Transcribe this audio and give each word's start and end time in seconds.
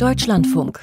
Deutschlandfunk. 0.00 0.80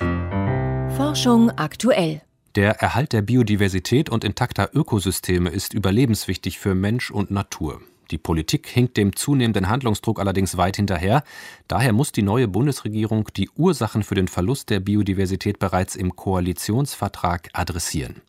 Forschung 0.95 1.49
aktuell. 1.49 2.21
Der 2.53 2.73
Erhalt 2.81 3.13
der 3.13 3.23
Biodiversität 3.23 4.11
und 4.11 4.23
intakter 4.23 4.69
Ökosysteme 4.75 5.49
ist 5.49 5.73
überlebenswichtig 5.73 6.59
für 6.59 6.75
Mensch 6.75 7.09
und 7.09 7.31
Natur. 7.31 7.81
Die 8.11 8.19
Politik 8.19 8.67
hinkt 8.67 8.95
dem 8.95 9.15
zunehmenden 9.15 9.69
Handlungsdruck 9.69 10.19
allerdings 10.19 10.55
weit 10.57 10.75
hinterher. 10.75 11.23
Daher 11.67 11.93
muss 11.93 12.11
die 12.11 12.21
neue 12.21 12.47
Bundesregierung 12.47 13.29
die 13.35 13.49
Ursachen 13.55 14.03
für 14.03 14.13
den 14.13 14.27
Verlust 14.27 14.69
der 14.69 14.81
Biodiversität 14.81 15.57
bereits 15.57 15.95
im 15.95 16.15
Koalitionsvertrag 16.15 17.49
adressieren. 17.53 18.21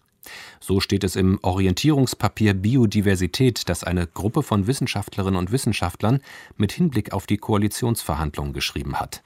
So 0.59 0.81
steht 0.81 1.05
es 1.05 1.17
im 1.17 1.39
Orientierungspapier 1.43 2.55
Biodiversität, 2.55 3.69
das 3.69 3.85
eine 3.85 4.07
Gruppe 4.07 4.43
von 4.43 4.67
Wissenschaftlerinnen 4.67 5.39
und 5.39 5.53
Wissenschaftlern 5.53 6.23
mit 6.57 6.73
Hinblick 6.73 7.13
auf 7.13 7.27
die 7.27 7.37
Koalitionsverhandlungen 7.37 8.55
geschrieben 8.55 8.97
hat. 8.99 9.23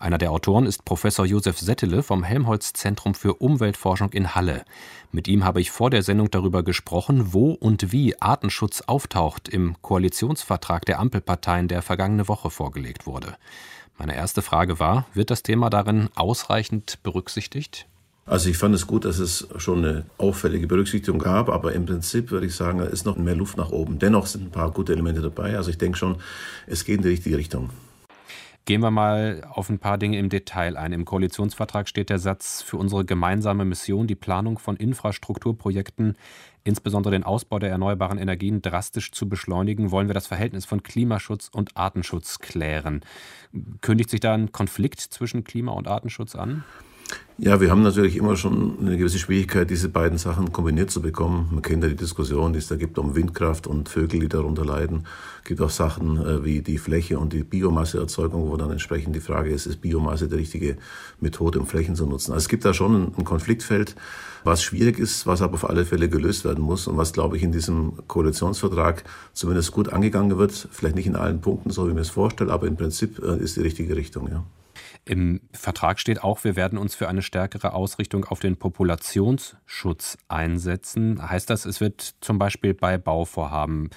Einer 0.00 0.18
der 0.18 0.30
Autoren 0.30 0.66
ist 0.66 0.84
Professor 0.84 1.26
Josef 1.26 1.58
Settele 1.58 2.04
vom 2.04 2.22
Helmholtz 2.22 2.72
Zentrum 2.72 3.14
für 3.14 3.34
Umweltforschung 3.34 4.12
in 4.12 4.36
Halle. 4.36 4.64
Mit 5.10 5.26
ihm 5.26 5.44
habe 5.44 5.60
ich 5.60 5.72
vor 5.72 5.90
der 5.90 6.04
Sendung 6.04 6.30
darüber 6.30 6.62
gesprochen, 6.62 7.32
wo 7.32 7.50
und 7.50 7.90
wie 7.90 8.20
Artenschutz 8.20 8.82
auftaucht 8.82 9.48
im 9.48 9.74
Koalitionsvertrag 9.82 10.84
der 10.84 11.00
Ampelparteien, 11.00 11.66
der 11.66 11.82
vergangene 11.82 12.28
Woche 12.28 12.48
vorgelegt 12.48 13.06
wurde. 13.06 13.34
Meine 13.98 14.14
erste 14.14 14.40
Frage 14.40 14.78
war, 14.78 15.06
wird 15.14 15.32
das 15.32 15.42
Thema 15.42 15.68
darin 15.68 16.10
ausreichend 16.14 17.02
berücksichtigt? 17.02 17.88
Also 18.24 18.50
ich 18.50 18.56
fand 18.56 18.76
es 18.76 18.86
gut, 18.86 19.04
dass 19.04 19.18
es 19.18 19.48
schon 19.56 19.84
eine 19.84 20.04
auffällige 20.16 20.68
Berücksichtigung 20.68 21.18
gab, 21.18 21.48
aber 21.48 21.72
im 21.72 21.86
Prinzip 21.86 22.30
würde 22.30 22.46
ich 22.46 22.54
sagen, 22.54 22.78
da 22.78 22.84
ist 22.84 23.04
noch 23.04 23.16
mehr 23.16 23.34
Luft 23.34 23.56
nach 23.56 23.70
oben. 23.70 23.98
Dennoch 23.98 24.26
sind 24.26 24.44
ein 24.44 24.50
paar 24.52 24.70
gute 24.70 24.92
Elemente 24.92 25.22
dabei. 25.22 25.56
Also 25.56 25.70
ich 25.70 25.78
denke 25.78 25.98
schon, 25.98 26.18
es 26.68 26.84
geht 26.84 26.98
in 26.98 27.02
die 27.02 27.08
richtige 27.08 27.36
Richtung. 27.36 27.70
Gehen 28.68 28.82
wir 28.82 28.90
mal 28.90 29.48
auf 29.50 29.70
ein 29.70 29.78
paar 29.78 29.96
Dinge 29.96 30.18
im 30.18 30.28
Detail 30.28 30.76
ein. 30.76 30.92
Im 30.92 31.06
Koalitionsvertrag 31.06 31.88
steht 31.88 32.10
der 32.10 32.18
Satz, 32.18 32.60
für 32.60 32.76
unsere 32.76 33.06
gemeinsame 33.06 33.64
Mission 33.64 34.06
die 34.06 34.14
Planung 34.14 34.58
von 34.58 34.76
Infrastrukturprojekten, 34.76 36.18
insbesondere 36.64 37.12
den 37.12 37.24
Ausbau 37.24 37.60
der 37.60 37.70
erneuerbaren 37.70 38.18
Energien, 38.18 38.60
drastisch 38.60 39.10
zu 39.10 39.26
beschleunigen, 39.26 39.90
wollen 39.90 40.06
wir 40.08 40.12
das 40.12 40.26
Verhältnis 40.26 40.66
von 40.66 40.82
Klimaschutz 40.82 41.48
und 41.48 41.78
Artenschutz 41.78 42.40
klären. 42.40 43.00
Kündigt 43.80 44.10
sich 44.10 44.20
da 44.20 44.34
ein 44.34 44.52
Konflikt 44.52 45.00
zwischen 45.00 45.44
Klima- 45.44 45.72
und 45.72 45.88
Artenschutz 45.88 46.34
an? 46.34 46.62
Ja, 47.40 47.60
wir 47.60 47.70
haben 47.70 47.84
natürlich 47.84 48.16
immer 48.16 48.34
schon 48.34 48.78
eine 48.80 48.98
gewisse 48.98 49.20
Schwierigkeit, 49.20 49.70
diese 49.70 49.88
beiden 49.88 50.18
Sachen 50.18 50.50
kombiniert 50.50 50.90
zu 50.90 51.00
bekommen. 51.00 51.48
Man 51.52 51.62
kennt 51.62 51.84
ja 51.84 51.88
die 51.88 51.94
Diskussion, 51.94 52.52
die 52.52 52.58
es 52.58 52.66
da 52.66 52.74
gibt 52.74 52.98
um 52.98 53.14
Windkraft 53.14 53.68
und 53.68 53.88
Vögel, 53.88 54.18
die 54.18 54.28
darunter 54.28 54.64
leiden. 54.64 55.06
Es 55.42 55.44
gibt 55.44 55.60
auch 55.60 55.70
Sachen 55.70 56.16
äh, 56.20 56.44
wie 56.44 56.62
die 56.62 56.78
Fläche 56.78 57.16
und 57.16 57.32
die 57.32 57.44
Biomasseerzeugung, 57.44 58.50
wo 58.50 58.56
dann 58.56 58.72
entsprechend 58.72 59.14
die 59.14 59.20
Frage 59.20 59.50
ist, 59.50 59.66
ist 59.66 59.80
Biomasse 59.80 60.26
die 60.26 60.34
richtige 60.34 60.78
Methode, 61.20 61.60
um 61.60 61.68
Flächen 61.68 61.94
zu 61.94 62.06
nutzen. 62.06 62.32
Also 62.32 62.42
es 62.42 62.48
gibt 62.48 62.64
da 62.64 62.74
schon 62.74 63.12
ein 63.16 63.24
Konfliktfeld, 63.24 63.94
was 64.42 64.64
schwierig 64.64 64.98
ist, 64.98 65.24
was 65.28 65.40
aber 65.40 65.54
auf 65.54 65.70
alle 65.70 65.84
Fälle 65.84 66.08
gelöst 66.08 66.44
werden 66.44 66.64
muss 66.64 66.88
und 66.88 66.96
was, 66.96 67.12
glaube 67.12 67.36
ich, 67.36 67.44
in 67.44 67.52
diesem 67.52 67.92
Koalitionsvertrag 68.08 69.04
zumindest 69.32 69.70
gut 69.70 69.92
angegangen 69.92 70.38
wird. 70.38 70.68
Vielleicht 70.72 70.96
nicht 70.96 71.06
in 71.06 71.14
allen 71.14 71.40
Punkten, 71.40 71.70
so 71.70 71.84
wie 71.84 71.90
ich 71.90 71.94
mir 71.94 72.00
es 72.00 72.10
vorstelle, 72.10 72.52
aber 72.52 72.66
im 72.66 72.76
Prinzip 72.76 73.22
äh, 73.22 73.38
ist 73.38 73.54
die 73.54 73.60
richtige 73.60 73.94
Richtung, 73.94 74.28
ja. 74.28 74.42
Im 75.08 75.40
Vertrag 75.52 75.98
steht 76.00 76.22
auch, 76.22 76.44
wir 76.44 76.54
werden 76.54 76.76
uns 76.76 76.94
für 76.94 77.08
eine 77.08 77.22
stärkere 77.22 77.72
Ausrichtung 77.72 78.26
auf 78.26 78.40
den 78.40 78.58
Populationsschutz 78.58 80.18
einsetzen. 80.28 81.26
Heißt 81.26 81.48
das, 81.48 81.64
es 81.64 81.80
wird 81.80 82.16
zum 82.20 82.38
Beispiel 82.38 82.74
bei 82.74 82.98
Bauvorhaben 82.98 83.88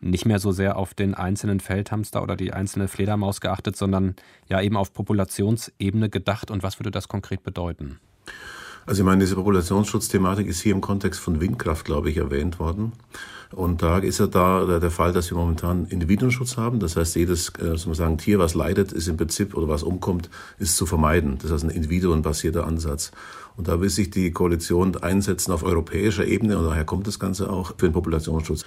nicht 0.00 0.26
mehr 0.26 0.38
so 0.38 0.52
sehr 0.52 0.76
auf 0.76 0.92
den 0.92 1.14
einzelnen 1.14 1.60
Feldhamster 1.60 2.22
oder 2.22 2.36
die 2.36 2.52
einzelne 2.52 2.86
Fledermaus 2.86 3.40
geachtet, 3.40 3.78
sondern 3.78 4.14
ja 4.46 4.60
eben 4.60 4.76
auf 4.76 4.92
Populationsebene 4.92 6.10
gedacht? 6.10 6.50
Und 6.50 6.62
was 6.62 6.78
würde 6.78 6.90
das 6.90 7.08
konkret 7.08 7.42
bedeuten? 7.42 7.98
Also 8.86 9.02
ich 9.02 9.06
meine, 9.06 9.20
diese 9.20 9.34
Populationsschutzthematik 9.34 10.46
ist 10.46 10.60
hier 10.60 10.72
im 10.72 10.80
Kontext 10.80 11.20
von 11.20 11.40
Windkraft, 11.40 11.84
glaube 11.84 12.10
ich, 12.10 12.16
erwähnt 12.16 12.58
worden. 12.58 12.92
Und 13.50 13.82
da 13.82 13.98
ist 13.98 14.18
ja 14.18 14.26
da 14.26 14.78
der 14.78 14.90
Fall, 14.90 15.12
dass 15.12 15.30
wir 15.30 15.38
momentan 15.38 15.86
Individuenschutz 15.86 16.56
haben. 16.58 16.80
Das 16.80 16.96
heißt, 16.96 17.16
jedes 17.16 17.48
äh, 17.58 17.76
soll 17.76 17.88
man 17.88 17.94
sagen, 17.94 18.18
Tier, 18.18 18.38
was 18.38 18.54
leidet, 18.54 18.92
ist 18.92 19.08
im 19.08 19.16
Prinzip 19.16 19.54
oder 19.54 19.68
was 19.68 19.82
umkommt, 19.82 20.28
ist 20.58 20.76
zu 20.76 20.84
vermeiden. 20.84 21.38
Das 21.40 21.50
ist 21.50 21.62
ein 21.62 21.70
individuenbasierter 21.70 22.66
Ansatz. 22.66 23.10
Und 23.56 23.68
da 23.68 23.80
will 23.80 23.88
sich 23.88 24.10
die 24.10 24.30
Koalition 24.32 24.96
einsetzen 24.96 25.52
auf 25.52 25.62
europäischer 25.64 26.26
Ebene 26.26 26.58
und 26.58 26.64
daher 26.64 26.84
kommt 26.84 27.06
das 27.06 27.18
Ganze 27.18 27.50
auch 27.50 27.72
für 27.76 27.88
den 27.88 27.92
Populationsschutz. 27.92 28.64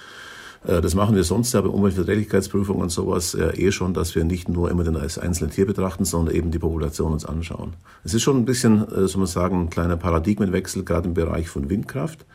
Äh, 0.66 0.82
das 0.82 0.96
machen 0.96 1.16
wir 1.16 1.24
sonst 1.24 1.54
ja 1.54 1.62
bei 1.62 1.70
Umweltverträglichkeitsprüfungen 1.70 2.84
und 2.84 2.90
sowas 2.90 3.34
äh, 3.34 3.50
eh 3.56 3.72
schon, 3.72 3.94
dass 3.94 4.16
wir 4.16 4.24
nicht 4.24 4.50
nur 4.50 4.70
immer 4.70 4.84
das 4.84 5.18
einzelne 5.18 5.50
Tier 5.50 5.66
betrachten, 5.66 6.06
sondern 6.06 6.36
eben 6.36 6.52
die 6.52 6.60
Population 6.60 7.14
uns 7.14 7.26
anschauen. 7.26 7.74
Es 8.04 8.14
ist 8.14 8.22
schon 8.22 8.38
ein 8.38 8.46
bisschen, 8.46 8.88
äh, 8.92 9.08
soll 9.08 9.20
man 9.20 9.28
sagen, 9.28 9.62
ein 9.62 9.70
kleiner 9.70 9.98
Paradigmenwechsel, 9.98 10.84
gerade 10.84 11.08
im 11.08 11.14
Bereich 11.14 11.50
von 11.50 11.70
Windkraft. 11.70 12.26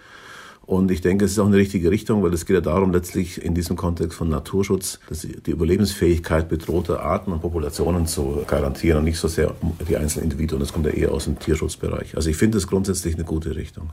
Und 0.67 0.91
ich 0.91 1.01
denke, 1.01 1.25
es 1.25 1.31
ist 1.31 1.39
auch 1.39 1.47
eine 1.47 1.57
richtige 1.57 1.93
Richtung, 1.93 2.25
weil 2.25 2.35
es 2.35 2.45
geht 2.45 2.55
ja 2.55 2.61
darum, 2.61 2.91
letztlich 2.91 3.41
in 3.41 3.55
diesem 3.55 3.77
Kontext 3.77 4.19
von 4.19 4.29
Naturschutz 4.29 4.99
die 5.47 5.53
Überlebensfähigkeit 5.53 6.49
bedrohter 6.49 7.03
Arten 7.03 7.31
und 7.31 7.41
Populationen 7.41 8.09
zu 8.09 8.43
garantieren 8.49 8.99
und 8.99 9.05
nicht 9.05 9.19
so 9.21 9.29
sehr 9.29 9.55
die 9.89 9.97
einzelnen 9.97 10.25
Individuen. 10.25 10.59
Das 10.59 10.73
kommt 10.73 10.87
ja 10.87 10.93
eher 10.93 11.13
aus 11.13 11.25
dem 11.25 11.39
Tierschutzbereich. 11.39 12.17
Also 12.17 12.31
ich 12.31 12.37
finde 12.37 12.59
es 12.59 12.67
grundsätzlich 12.67 13.15
eine 13.15 13.23
gute 13.23 13.55
Richtung. 13.55 13.91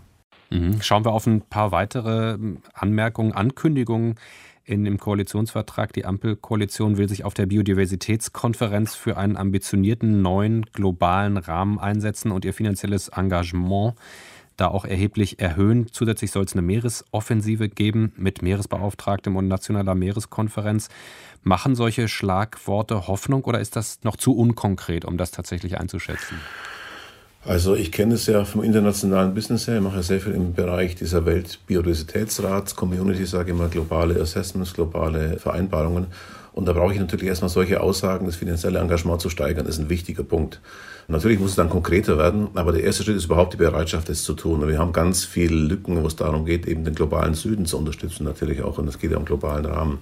Mhm. 0.54 0.82
Schauen 0.82 1.06
wir 1.06 1.12
auf 1.12 1.26
ein 1.28 1.42
paar 1.42 1.72
weitere 1.72 2.34
ähm, 2.34 2.60
Anmerkungen, 2.74 3.34
Ankündigungen 3.34 4.16
in 4.66 4.86
dem 4.86 4.98
Koalitionsvertrag. 4.98 5.94
Die 5.94 6.06
Ampelkoalition 6.06 6.98
will 6.98 7.10
sich 7.10 7.26
auf 7.26 7.34
der 7.34 7.48
Biodiversitätskonferenz 7.48 8.96
für 8.96 9.18
einen 9.18 9.36
ambitionierten 9.36 10.22
neuen 10.22 10.66
globalen 10.68 11.38
Rahmen 11.38 11.80
einsetzen 11.80 12.32
und 12.32 12.46
ihr 12.46 12.54
finanzielles 12.54 13.10
Engagement 13.10 13.96
da 14.56 14.68
auch 14.68 14.86
erheblich 14.86 15.40
erhöhen. 15.40 15.88
Zusätzlich 15.92 16.32
soll 16.32 16.46
es 16.46 16.54
eine 16.54 16.62
Meeresoffensive 16.62 17.70
geben 17.70 18.14
mit 18.16 18.42
Meeresbeauftragtem 18.42 19.36
und 19.36 19.48
nationaler 19.48 19.96
Meereskonferenz. 19.96 20.90
Machen 21.42 21.76
solche 21.76 22.08
Schlagworte 22.08 23.08
Hoffnung 23.08 23.44
oder 23.44 23.60
ist 23.60 23.76
das 23.76 24.04
noch 24.04 24.16
zu 24.16 24.36
unkonkret, 24.36 25.06
um 25.06 25.18
das 25.18 25.32
tatsächlich 25.32 25.80
einzuschätzen? 25.80 26.38
Also 27.46 27.76
ich 27.76 27.92
kenne 27.92 28.14
es 28.14 28.26
ja 28.28 28.46
vom 28.46 28.64
internationalen 28.64 29.34
Business 29.34 29.68
her, 29.68 29.76
ich 29.76 29.82
mache 29.82 29.98
ja 29.98 30.04
sehr 30.04 30.22
viel 30.22 30.32
im 30.32 30.54
Bereich 30.54 30.96
dieser 30.96 31.26
Weltbiodiversitätsrats, 31.26 32.76
Community, 32.76 33.26
sage 33.26 33.52
ich 33.52 33.58
mal, 33.58 33.68
globale 33.68 34.20
Assessments, 34.22 34.74
globale 34.74 35.40
Vereinbarungen. 35.40 36.08
Und 36.54 36.68
da 36.68 36.74
brauche 36.74 36.94
ich 36.94 37.00
natürlich 37.00 37.26
erstmal 37.26 37.50
solche 37.50 37.82
Aussagen, 37.82 38.28
das 38.28 38.38
finanzielle 38.38 38.80
Engagement 38.80 39.20
zu 39.20 39.30
steigern, 39.30 39.66
ist 39.66 39.78
ein 39.78 39.90
wichtiger 39.90 40.24
Punkt. 40.24 40.62
Natürlich 41.10 41.40
muss 41.40 41.50
es 41.50 41.56
dann 41.58 41.70
konkreter 41.70 42.18
werden, 42.18 42.48
aber 42.54 42.72
der 42.72 42.84
erste 42.84 43.04
Schritt 43.04 43.18
ist 43.18 43.26
überhaupt 43.26 43.54
die 43.54 43.58
Bereitschaft, 43.58 44.08
das 44.08 44.24
zu 44.24 44.36
tun. 44.36 44.62
Und 44.62 44.70
wir 44.70 44.80
haben 44.80 44.94
ganz 44.94 45.26
viele 45.26 45.56
Lücken, 45.56 46.02
wo 46.02 46.08
es 46.08 46.16
darum 46.16 46.46
geht, 46.46 46.66
eben 46.66 46.86
den 46.86 46.96
globalen 46.96 47.34
Süden 47.34 47.66
zu 47.66 47.78
unterstützen, 47.78 48.24
natürlich 48.24 48.62
auch, 48.62 48.78
und 48.78 48.88
es 48.88 49.00
geht 49.00 49.12
ja 49.12 49.18
um 49.18 49.26
globalen 49.26 49.66
Rahmen. 49.66 49.98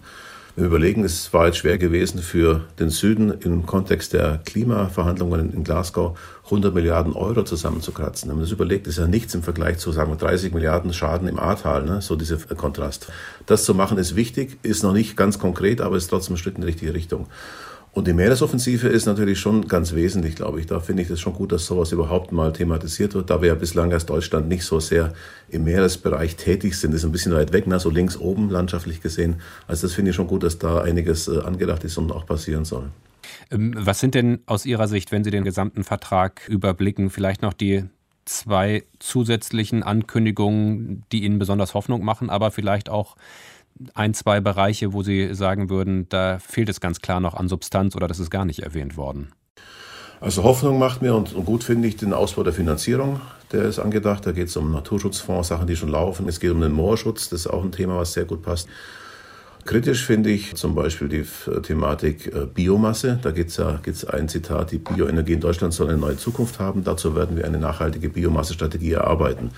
Wir 0.57 0.65
überlegen, 0.65 1.05
es 1.05 1.31
war 1.31 1.45
jetzt 1.45 1.59
schwer 1.59 1.77
gewesen 1.77 2.19
für 2.19 2.65
den 2.77 2.89
Süden 2.89 3.31
im 3.39 3.65
Kontext 3.65 4.11
der 4.11 4.41
Klimaverhandlungen 4.43 5.53
in 5.53 5.63
Glasgow 5.63 6.19
100 6.45 6.73
Milliarden 6.73 7.13
Euro 7.13 7.43
zusammenzukratzen. 7.43 8.27
Wenn 8.27 8.35
man 8.35 8.43
das 8.43 8.51
überlegt, 8.51 8.85
ist 8.85 8.97
ja 8.97 9.07
nichts 9.07 9.33
im 9.33 9.43
Vergleich 9.43 9.77
zu, 9.77 9.93
sagen 9.93 10.11
wir, 10.11 10.17
30 10.17 10.53
Milliarden 10.53 10.91
Schaden 10.91 11.29
im 11.29 11.39
Ahrtal, 11.39 11.85
ne? 11.85 12.01
so 12.01 12.17
dieser 12.17 12.35
Kontrast. 12.37 13.07
Das 13.45 13.63
zu 13.63 13.73
machen 13.73 13.97
ist 13.97 14.17
wichtig, 14.17 14.57
ist 14.61 14.83
noch 14.83 14.91
nicht 14.91 15.15
ganz 15.15 15.39
konkret, 15.39 15.79
aber 15.79 15.95
ist 15.95 16.07
trotzdem 16.07 16.35
ein 16.35 16.37
Schritt 16.37 16.55
in 16.55 16.61
die 16.61 16.67
richtige 16.67 16.93
Richtung. 16.93 17.27
Und 17.93 18.07
die 18.07 18.13
Meeresoffensive 18.13 18.87
ist 18.87 19.05
natürlich 19.05 19.39
schon 19.39 19.67
ganz 19.67 19.93
wesentlich, 19.93 20.37
glaube 20.37 20.61
ich. 20.61 20.65
Da 20.65 20.79
finde 20.79 21.01
ich 21.01 21.09
das 21.09 21.19
schon 21.19 21.33
gut, 21.33 21.51
dass 21.51 21.65
sowas 21.65 21.91
überhaupt 21.91 22.31
mal 22.31 22.53
thematisiert 22.53 23.15
wird, 23.15 23.29
da 23.29 23.41
wir 23.41 23.49
ja 23.49 23.55
bislang 23.55 23.91
als 23.91 24.05
Deutschland 24.05 24.47
nicht 24.47 24.63
so 24.63 24.79
sehr 24.79 25.13
im 25.49 25.65
Meeresbereich 25.65 26.37
tätig 26.37 26.79
sind. 26.79 26.93
Ist 26.93 27.03
ein 27.03 27.11
bisschen 27.11 27.33
weit 27.33 27.51
weg, 27.51 27.67
ne? 27.67 27.79
so 27.81 27.89
links 27.89 28.15
oben 28.15 28.49
landschaftlich 28.49 29.01
gesehen. 29.01 29.41
Also 29.67 29.87
das 29.87 29.93
finde 29.93 30.11
ich 30.11 30.15
schon 30.15 30.27
gut, 30.27 30.43
dass 30.43 30.57
da 30.57 30.81
einiges 30.81 31.27
äh, 31.27 31.39
angedacht 31.39 31.83
ist 31.83 31.97
und 31.97 32.13
auch 32.13 32.25
passieren 32.25 32.63
soll. 32.63 32.91
Ähm, 33.51 33.73
was 33.77 33.99
sind 33.99 34.15
denn 34.15 34.39
aus 34.45 34.65
Ihrer 34.65 34.87
Sicht, 34.87 35.11
wenn 35.11 35.25
Sie 35.25 35.31
den 35.31 35.43
gesamten 35.43 35.83
Vertrag 35.83 36.47
überblicken, 36.47 37.09
vielleicht 37.09 37.41
noch 37.41 37.53
die 37.53 37.83
zwei 38.23 38.85
zusätzlichen 38.99 39.83
Ankündigungen, 39.83 41.03
die 41.11 41.23
Ihnen 41.23 41.39
besonders 41.39 41.73
Hoffnung 41.73 42.05
machen, 42.05 42.29
aber 42.29 42.51
vielleicht 42.51 42.89
auch 42.89 43.17
ein, 43.93 44.13
zwei 44.13 44.39
Bereiche, 44.39 44.93
wo 44.93 45.03
Sie 45.03 45.33
sagen 45.33 45.69
würden, 45.69 46.07
da 46.09 46.39
fehlt 46.39 46.69
es 46.69 46.79
ganz 46.79 46.99
klar 46.99 47.19
noch 47.19 47.33
an 47.33 47.47
Substanz 47.47 47.95
oder 47.95 48.07
das 48.07 48.19
ist 48.19 48.29
gar 48.29 48.45
nicht 48.45 48.59
erwähnt 48.59 48.97
worden? 48.97 49.31
Also 50.19 50.43
Hoffnung 50.43 50.77
macht 50.77 51.01
mir 51.01 51.15
und, 51.15 51.33
gut 51.45 51.63
finde 51.63 51.87
ich 51.87 51.97
den 51.97 52.13
Ausbau 52.13 52.43
der 52.43 52.53
Finanzierung, 52.53 53.21
der 53.51 53.63
ist 53.63 53.79
angedacht. 53.79 54.25
Da 54.25 54.31
geht 54.31 54.49
es 54.49 54.55
um 54.55 54.71
Naturschutzfonds, 54.71 55.47
Sachen, 55.47 55.65
die 55.65 55.75
schon 55.75 55.89
laufen. 55.89 56.27
Es 56.27 56.39
geht 56.39 56.51
um 56.51 56.61
den 56.61 56.73
Moorschutz, 56.73 57.29
das 57.29 57.41
ist 57.41 57.47
auch 57.47 57.63
ein 57.63 57.71
Thema, 57.71 57.97
was 57.97 58.13
sehr 58.13 58.25
gut 58.25 58.43
passt. 58.43 58.69
Kritisch 59.65 60.05
finde 60.05 60.31
ich 60.31 60.55
zum 60.55 60.73
Beispiel 60.73 61.07
die 61.07 61.25
Thematik 61.61 62.27
äh, 62.27 62.45
Biomasse. 62.45 63.19
Da 63.21 63.31
gibt 63.31 63.51
es 63.51 63.57
ja 63.57 63.79
gibt's 63.81 64.05
ein 64.05 64.27
Zitat, 64.27 64.71
die 64.71 64.79
Bioenergie 64.79 65.33
in 65.33 65.39
Deutschland 65.39 65.73
soll 65.73 65.89
eine 65.89 65.97
neue 65.97 66.17
Zukunft 66.17 66.59
haben. 66.59 66.83
Dazu 66.83 67.15
werden 67.15 67.37
wir 67.37 67.45
eine 67.45 67.59
nachhaltige 67.59 68.09
Biomassestrategie 68.09 68.93
erarbeiten. 68.93 69.51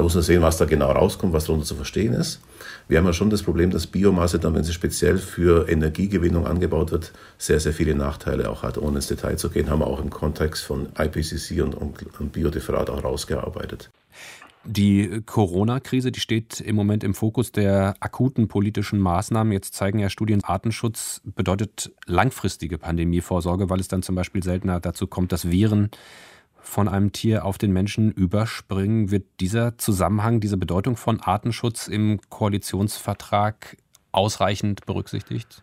Da 0.00 0.04
muss 0.04 0.14
man 0.14 0.22
sehen, 0.22 0.40
was 0.40 0.56
da 0.56 0.64
genau 0.64 0.90
rauskommt, 0.92 1.34
was 1.34 1.44
darunter 1.44 1.66
zu 1.66 1.74
verstehen 1.74 2.14
ist. 2.14 2.40
Wir 2.88 2.96
haben 2.96 3.04
ja 3.04 3.12
schon 3.12 3.28
das 3.28 3.42
Problem, 3.42 3.68
dass 3.70 3.86
Biomasse 3.86 4.38
dann, 4.38 4.54
wenn 4.54 4.64
sie 4.64 4.72
speziell 4.72 5.18
für 5.18 5.68
Energiegewinnung 5.68 6.46
angebaut 6.46 6.90
wird, 6.90 7.12
sehr, 7.36 7.60
sehr 7.60 7.74
viele 7.74 7.94
Nachteile 7.94 8.48
auch 8.48 8.62
hat. 8.62 8.78
Ohne 8.78 8.96
ins 8.96 9.08
Detail 9.08 9.36
zu 9.36 9.50
gehen, 9.50 9.68
haben 9.68 9.80
wir 9.80 9.86
auch 9.86 10.00
im 10.00 10.08
Kontext 10.08 10.64
von 10.64 10.88
IPCC 10.98 11.60
und, 11.62 11.74
und, 11.74 12.18
und 12.18 12.32
Biodifferat 12.32 12.88
auch 12.88 13.04
rausgearbeitet. 13.04 13.90
Die 14.64 15.20
Corona-Krise, 15.26 16.12
die 16.12 16.20
steht 16.20 16.62
im 16.62 16.76
Moment 16.76 17.04
im 17.04 17.12
Fokus 17.12 17.52
der 17.52 17.94
akuten 18.00 18.48
politischen 18.48 19.00
Maßnahmen. 19.00 19.52
Jetzt 19.52 19.74
zeigen 19.74 19.98
ja 19.98 20.08
Studien, 20.08 20.42
Artenschutz 20.42 21.20
bedeutet 21.24 21.92
langfristige 22.06 22.78
Pandemievorsorge, 22.78 23.68
weil 23.68 23.80
es 23.80 23.88
dann 23.88 24.02
zum 24.02 24.14
Beispiel 24.14 24.42
seltener 24.42 24.80
dazu 24.80 25.06
kommt, 25.06 25.32
dass 25.32 25.50
Viren 25.50 25.90
von 26.62 26.88
einem 26.88 27.12
Tier 27.12 27.44
auf 27.44 27.58
den 27.58 27.72
Menschen 27.72 28.10
überspringen. 28.10 29.10
Wird 29.10 29.24
dieser 29.40 29.78
Zusammenhang, 29.78 30.40
diese 30.40 30.56
Bedeutung 30.56 30.96
von 30.96 31.20
Artenschutz 31.20 31.88
im 31.88 32.20
Koalitionsvertrag 32.28 33.76
ausreichend 34.12 34.86
berücksichtigt? 34.86 35.62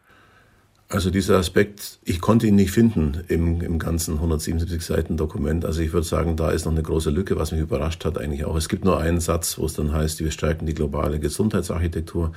Also 0.89 1.09
dieser 1.09 1.37
Aspekt, 1.37 1.99
ich 2.05 2.21
konnte 2.21 2.47
ihn 2.47 2.55
nicht 2.55 2.71
finden 2.71 3.25
im, 3.27 3.59
im 3.59 3.77
ganzen 3.77 4.15
177 4.15 4.85
Seiten 4.85 5.17
Dokument. 5.17 5.65
Also 5.65 5.81
ich 5.81 5.91
würde 5.91 6.07
sagen, 6.07 6.37
da 6.37 6.49
ist 6.51 6.63
noch 6.63 6.71
eine 6.71 6.81
große 6.81 7.09
Lücke, 7.09 7.37
was 7.37 7.51
mich 7.51 7.59
überrascht 7.59 8.05
hat 8.05 8.17
eigentlich 8.17 8.45
auch. 8.45 8.55
Es 8.55 8.69
gibt 8.69 8.85
nur 8.85 8.97
einen 8.97 9.19
Satz, 9.19 9.57
wo 9.57 9.65
es 9.65 9.73
dann 9.73 9.91
heißt, 9.91 10.21
wir 10.21 10.31
stärken 10.31 10.65
die 10.65 10.73
globale 10.73 11.19
Gesundheitsarchitektur 11.19 12.31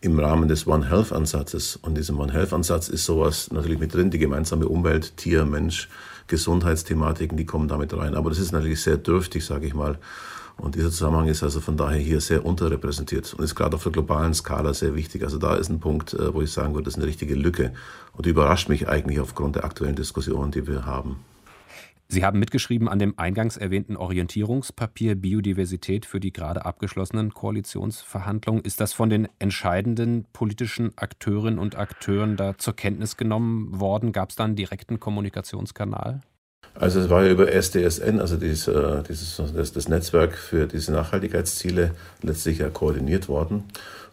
im 0.00 0.18
Rahmen 0.18 0.48
des 0.48 0.66
One 0.66 0.88
Health 0.88 1.12
Ansatzes. 1.12 1.76
Und 1.76 1.96
diesem 1.96 2.18
One 2.18 2.32
Health 2.32 2.52
Ansatz 2.52 2.88
ist 2.88 3.04
sowas 3.04 3.50
natürlich 3.50 3.78
mit 3.78 3.94
drin, 3.94 4.10
die 4.10 4.18
gemeinsame 4.18 4.68
Umwelt, 4.68 5.16
Tier, 5.16 5.44
Mensch, 5.44 5.88
Gesundheitsthematiken, 6.28 7.36
die 7.36 7.46
kommen 7.46 7.68
damit 7.68 7.96
rein. 7.96 8.14
Aber 8.14 8.30
das 8.30 8.38
ist 8.38 8.52
natürlich 8.52 8.82
sehr 8.82 8.96
dürftig, 8.96 9.44
sage 9.44 9.66
ich 9.66 9.74
mal. 9.74 9.98
Und 10.56 10.74
dieser 10.74 10.90
Zusammenhang 10.90 11.28
ist 11.28 11.42
also 11.42 11.60
von 11.60 11.76
daher 11.76 12.00
hier 12.00 12.20
sehr 12.20 12.44
unterrepräsentiert 12.44 13.32
und 13.34 13.44
ist 13.44 13.54
gerade 13.54 13.76
auf 13.76 13.84
der 13.84 13.92
globalen 13.92 14.34
Skala 14.34 14.74
sehr 14.74 14.94
wichtig. 14.94 15.22
Also 15.22 15.38
da 15.38 15.54
ist 15.54 15.68
ein 15.68 15.78
Punkt, 15.78 16.14
äh, 16.14 16.34
wo 16.34 16.42
ich 16.42 16.50
sagen 16.50 16.74
würde, 16.74 16.84
das 16.84 16.94
ist 16.94 16.98
eine 16.98 17.06
richtige 17.06 17.34
Lücke 17.34 17.72
und 18.12 18.26
die 18.26 18.30
überrascht 18.30 18.68
mich 18.68 18.88
eigentlich 18.88 19.20
aufgrund 19.20 19.54
der 19.54 19.64
aktuellen 19.64 19.94
Diskussion, 19.94 20.50
die 20.50 20.66
wir 20.66 20.84
haben. 20.84 21.24
Sie 22.10 22.24
haben 22.24 22.38
mitgeschrieben 22.38 22.88
an 22.88 22.98
dem 22.98 23.18
eingangs 23.18 23.58
erwähnten 23.58 23.94
Orientierungspapier 23.94 25.14
Biodiversität 25.14 26.06
für 26.06 26.20
die 26.20 26.32
gerade 26.32 26.64
abgeschlossenen 26.64 27.34
Koalitionsverhandlungen. 27.34 28.64
Ist 28.64 28.80
das 28.80 28.94
von 28.94 29.10
den 29.10 29.28
entscheidenden 29.38 30.24
politischen 30.32 30.96
Akteurinnen 30.96 31.58
und 31.58 31.76
Akteuren 31.76 32.38
da 32.38 32.56
zur 32.56 32.74
Kenntnis 32.74 33.18
genommen 33.18 33.78
worden? 33.78 34.12
Gab 34.12 34.30
es 34.30 34.36
da 34.36 34.44
einen 34.44 34.56
direkten 34.56 34.98
Kommunikationskanal? 34.98 36.22
Also 36.80 37.00
es 37.00 37.10
war 37.10 37.24
ja 37.24 37.32
über 37.32 37.50
SDSN, 37.50 38.20
also 38.20 38.36
dieses, 38.36 38.68
äh, 38.68 39.02
dieses, 39.08 39.42
das, 39.52 39.72
das 39.72 39.88
Netzwerk 39.88 40.36
für 40.36 40.68
diese 40.68 40.92
Nachhaltigkeitsziele, 40.92 41.90
letztlich 42.22 42.58
ja 42.58 42.70
koordiniert 42.70 43.28
worden 43.28 43.64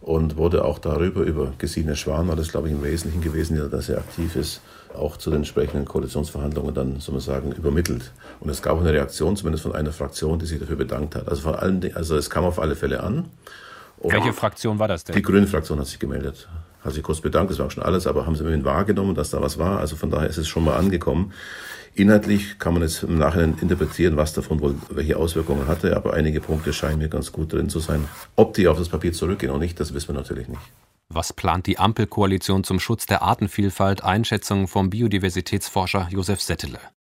und 0.01 0.35
wurde 0.35 0.65
auch 0.65 0.79
darüber, 0.79 1.21
über 1.21 1.53
Gesine 1.59 1.95
Schwan 1.95 2.27
war 2.27 2.35
das, 2.35 2.49
glaube 2.49 2.67
ich, 2.67 2.73
im 2.73 2.83
Wesentlichen 2.83 3.21
gewesen, 3.21 3.55
ja, 3.55 3.67
dass 3.67 3.89
er 3.89 3.99
aktiv 3.99 4.35
ist, 4.35 4.61
auch 4.95 5.17
zu 5.17 5.29
den 5.29 5.37
entsprechenden 5.37 5.85
Koalitionsverhandlungen 5.85 6.73
dann, 6.73 6.99
soll 6.99 7.13
man 7.13 7.21
sagen, 7.21 7.51
übermittelt. 7.51 8.11
Und 8.39 8.49
es 8.49 8.63
gab 8.63 8.79
eine 8.79 8.91
Reaktion, 8.91 9.35
zumindest 9.35 9.63
von 9.63 9.75
einer 9.75 9.91
Fraktion, 9.91 10.39
die 10.39 10.47
sich 10.47 10.59
dafür 10.59 10.75
bedankt 10.75 11.15
hat. 11.15 11.27
Also 11.27 11.43
von 11.43 11.55
allen, 11.55 11.95
also 11.95 12.17
es 12.17 12.31
kam 12.31 12.45
auf 12.45 12.57
alle 12.57 12.75
Fälle 12.75 13.03
an. 13.03 13.25
Und 13.99 14.11
Welche 14.11 14.33
Fraktion 14.33 14.79
war 14.79 14.87
das 14.87 15.03
denn? 15.03 15.15
Die 15.15 15.21
Grüne 15.21 15.45
Fraktion 15.45 15.79
hat 15.79 15.85
sich 15.85 15.99
gemeldet 15.99 16.47
hat 16.85 16.93
sich 16.93 17.01
kurz 17.01 17.19
bedankt, 17.19 17.49
das 17.49 17.57
war 17.57 17.65
auch 17.65 17.71
schon 17.71 17.83
alles, 17.83 18.05
aber 18.05 18.27
haben 18.27 18.35
sie 18.35 18.41
immerhin 18.41 18.63
wahrgenommen, 18.63 19.15
dass 19.15 19.31
da 19.31 19.41
was 19.41 19.57
war. 19.57 19.79
Also 19.79 19.95
von 19.95 20.11
daher 20.11 20.29
ist 20.29 20.37
es 20.37 20.47
schon 20.47 20.63
mal 20.63 20.77
angekommen. 20.77 21.33
Inhaltlich 21.97 22.59
kann 22.59 22.73
man 22.73 22.83
jetzt 22.83 23.03
im 23.03 23.17
Nachhinein 23.17 23.57
interpretieren, 23.61 24.17
was 24.17 24.33
davon 24.33 24.59
wohl 24.59 24.75
welche 24.89 25.15
Auswirkungen 25.15 25.67
hatte, 25.67 25.95
aber 25.95 26.13
einige 26.13 26.41
Punkte 26.41 26.73
scheinen 26.73 26.99
mir 26.99 27.07
ganz 27.07 27.31
gut 27.31 27.53
drin 27.53 27.69
zu 27.69 27.79
sein. 27.79 28.05
Ob 28.35 28.53
die 28.53 28.67
auf 28.67 28.77
das 28.77 28.89
Papier 28.89 29.13
zurückgehen 29.13 29.51
oder 29.51 29.59
nicht, 29.59 29.79
das 29.79 29.93
wissen 29.93 30.09
wir 30.09 30.15
natürlich 30.15 30.49
nicht. 30.49 30.61
Was 31.07 31.31
plant 31.31 31.67
die 31.67 31.77
Ampelkoalition 31.77 32.65
zum 32.65 32.81
Schutz 32.81 33.05
der 33.05 33.21
Artenvielfalt? 33.21 34.03
Einschätzung 34.03 34.67
vom 34.67 34.89
Biodiversitätsforscher 34.89 36.09
Josef 36.11 36.41
Settele. 36.41 36.79